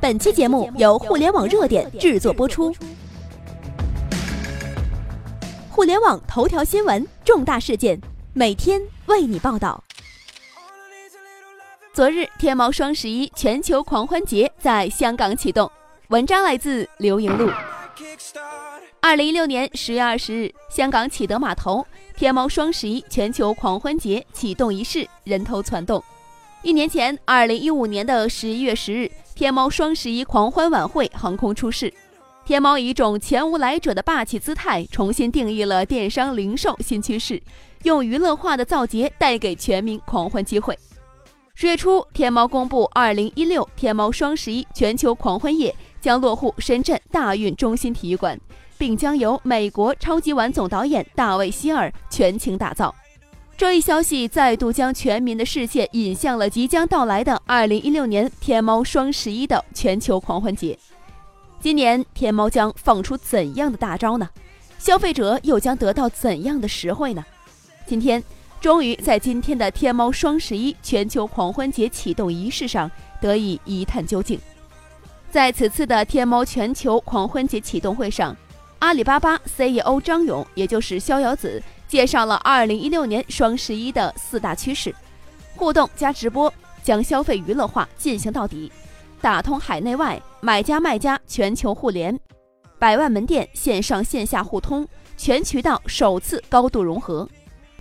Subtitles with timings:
[0.00, 2.72] 本期节目由互联网热点制作播出。
[5.68, 8.00] 互联网头条新闻，重大事件，
[8.32, 9.82] 每天为你报道。
[11.92, 15.68] 昨日，天猫双十一全球狂欢节在香港启动。
[16.08, 17.50] 文章来自刘莹璐。
[19.00, 21.84] 二零一六年十月二十日，香港启德码头，
[22.16, 26.02] 天猫双十一全球狂欢节启动仪式人头攒动。
[26.62, 31.94] 一年前，二零一五年的十一月十日，天猫双十一狂欢晚会横空出世。
[32.44, 37.40] 天猫以一种前无来者的霸气姿态，重新定义了电商零售新趋势，
[37.84, 40.76] 用娱乐化的造节带给全民狂欢机会。
[41.54, 48.36] 十月初，天猫公布，二零一六天猫双十一全球狂欢夜将落户深圳大运中心体育馆，
[48.76, 52.92] 并将由美国超级碗总导演大卫希尔全情打造。
[53.58, 60.78] 这一消息再度将全民的视线引向了即将到来的二零一六年天猫双十一的全球狂欢节。
[61.58, 64.28] 今年天猫将放出怎样的大招呢？
[64.78, 67.24] 消费者又将得到怎样的实惠呢？
[67.84, 68.22] 今天，
[68.60, 72.88] 终于在今天的天猫双十一全球狂欢节启动仪式上
[73.20, 74.38] 得以一探究竟。
[75.32, 78.36] 在此次的天猫全球狂欢节启动会上，
[78.78, 81.60] 阿里巴巴 CEO 张勇，也就是逍遥子。
[81.88, 84.94] 介绍了二零一六年双十一的四大趋势：
[85.56, 88.70] 互动加直播，将消费娱乐化进行到底；
[89.22, 92.14] 打通海内外买家卖家全球互联；
[92.78, 94.86] 百万门店线上线下互通，
[95.16, 97.26] 全渠道首次高度融合；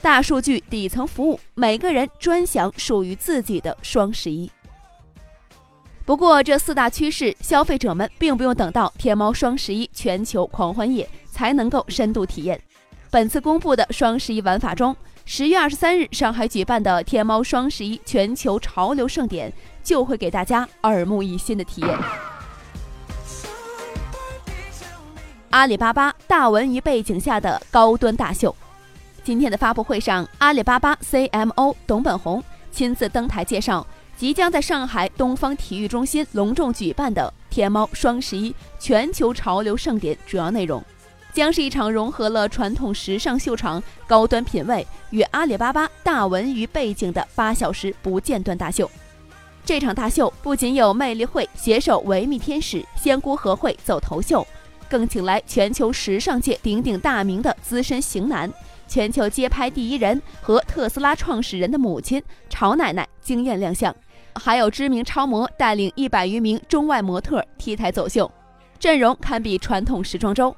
[0.00, 4.48] 大数据底层服务，每个人专享属于自己的双十一。
[6.04, 12.60] 不过，这四大趋势，消费者们并不用等到天猫双十一全球狂欢夜才能够深度体验。
[13.16, 19.50] 本次公布的双十一玩法中，十月二十三日上海举办的天猫双十一全球潮流盛典
[19.82, 21.98] 就会给大家耳目一新的体验。
[25.48, 28.54] 阿里巴巴大文娱背景下的高端大秀，
[29.24, 40.84] 今天的发布会上，阿里巴巴 CMO 董本红亲自登台介绍即将在上海东方体育中心隆重举办的天猫双十一全球潮流盛典主要内容。
[41.36, 48.90] 将是一场融合了传统时尚秀场、高端品味与阿里巴巴大文娱背景的八小时不间断大秀。
[49.62, 54.46] 这场大秀不仅有魅力会携手维密天使、仙姑和会走头秀，
[54.88, 58.50] 更请来全球时尚界鼎鼎大名的资深型男、
[58.88, 63.94] 全球街拍第一人和特斯拉创始人的母亲潮奶奶惊艳亮相，
[64.36, 68.32] 还有知名超模带领一百余名中外模特 T 台走秀，
[68.78, 70.56] 阵容堪比传统时装周。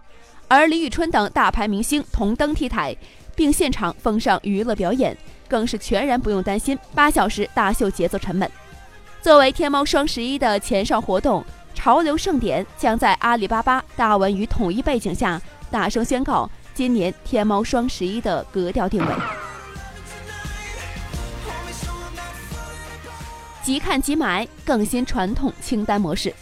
[0.48, 2.96] 而李宇春等大牌明星同登 T 台，
[3.36, 5.16] 并现场奉上娱乐表演，
[5.46, 8.50] 更是全然不用担心八小时大秀节奏沉闷。
[9.20, 11.44] 作为天猫双十一的前哨活动，
[11.74, 19.14] 潮流盛典将在阿里巴巴大文娱统一背景下，大声宣告今年天猫双十一的格调定位。
[23.62, 26.32] 即看即买，更新传统清单模式。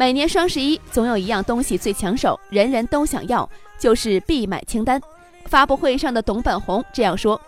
[0.00, 3.46] 每年双十一总有一样东西最抢手，人人都想要，
[3.78, 4.98] 就是必买清单。
[5.44, 7.38] 发布会上的董本红这样说。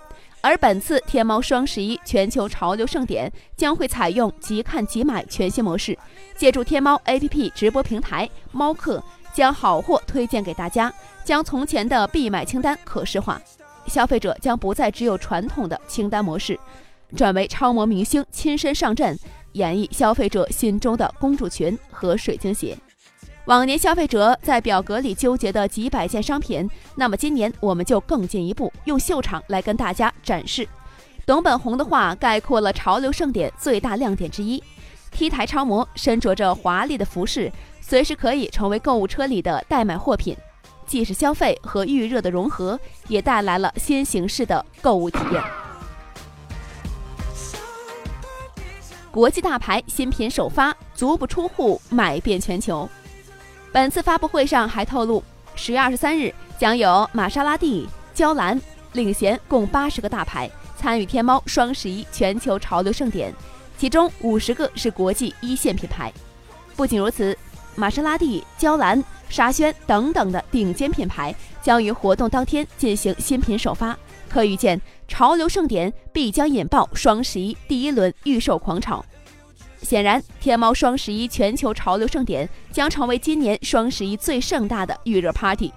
[0.43, 5.99] 而本次天猫双十一全球潮流盛典将会采用即看即买全新模式，
[6.37, 9.03] 借助天猫 APP 直播平台猫客，
[9.33, 10.93] 将好货推荐给大家，
[11.25, 13.41] 将从前的必买清单可视化。
[13.87, 16.61] 消费者将不再只有传统的清单模式，
[17.17, 19.19] 转为超模明星亲身上阵。
[19.53, 22.77] 演绎消费者心中的公主裙和水晶鞋。
[23.47, 30.67] 往年消费者在表格里纠结的几百件商品，那么今年我们就更进一步，用秀场来跟大家展示。
[31.27, 34.63] 董本红的话概括了潮流盛典最大亮点之一
[35.11, 40.37] ：T 台超模身着着华丽的服饰，随时可以成为购物车里的代买货品，
[40.87, 45.62] 既是消费和预热的融合，也带来了新形式的购物体验。
[49.13, 52.89] 国际大牌新品首发，足不出户买遍全球。
[53.71, 55.23] 本次发布会上还透露，
[55.55, 58.59] 十月二十三日将有玛莎拉蒂、娇兰
[58.93, 63.31] 领衔共八十个大牌参与天猫双十一全球潮流盛典，
[63.77, 66.11] 其中五十个是国际一线品牌。
[66.75, 67.37] 不仅如此，
[67.75, 73.95] 玛莎拉蒂、娇兰、沙宣等等的顶尖品牌将于活动当天进行新品首发。
[74.27, 79.05] 可预见，潮流盛典必将引爆双十一第一轮预售狂潮。
[79.83, 85.73] 显然，天猫双十一全球潮流盛典将成为今年双十一最盛大的预热 party。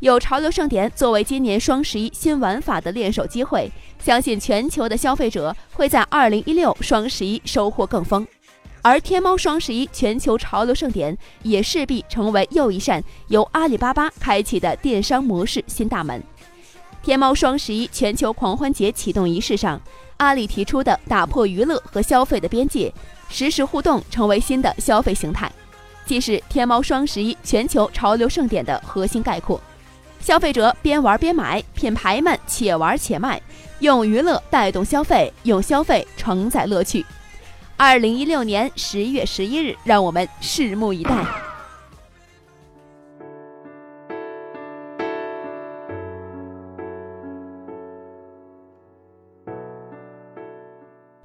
[0.00, 3.70] 有潮流盛典作为今年双十一新玩法的练手机会，
[4.00, 8.26] 相信全球的消费者会在二零一六双十一收获更丰。
[8.80, 16.20] 而天猫双十一全球潮流盛典也势必成为又一扇由阿里巴巴开启的电商模式新大门。
[17.00, 19.80] 天猫双十一全球狂欢节启动仪式上，
[20.16, 22.92] 阿里提出的打破娱乐和消费的边界，
[23.32, 25.50] 实时互动成为新的消费形态，
[26.04, 29.58] 既是天猫双十一全球潮流盛典的核心概括。
[30.20, 33.40] 消费者边玩边买，品牌们且玩且卖，
[33.80, 37.04] 用娱乐带动消费，用消费承载乐趣。
[37.76, 41.41] 二零一六年十一月十一日，让我们拭目以待。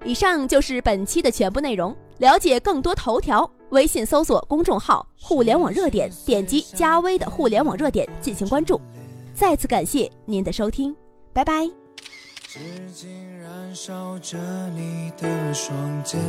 [0.08, 1.94] 以上就是本期的全部内容。
[2.20, 8.80] 了解更多头条，微信搜索公众号“互联网热点”，点击加微的“互联网热点”进行关注。
[9.36, 10.96] 再次感谢您的收听，
[11.34, 11.70] 拜拜。
[13.44, 14.38] 燃烧着
[14.70, 16.20] 你的双肩，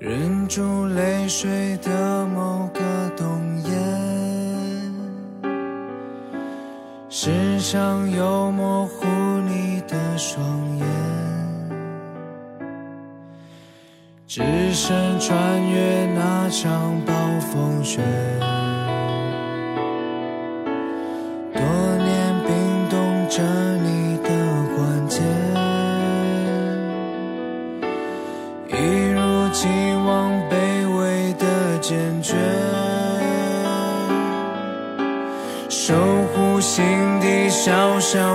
[0.00, 2.80] 忍住泪水的某个
[3.16, 3.24] 冬
[3.62, 3.70] 夜，
[7.08, 7.30] 时
[7.60, 9.06] 常有模糊
[10.16, 10.44] 双
[10.78, 10.86] 眼，
[14.26, 14.42] 只
[14.72, 18.00] 身穿越那场暴风雪。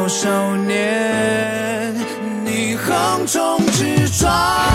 [0.05, 1.95] 少年，
[2.43, 4.66] 你横冲直撞。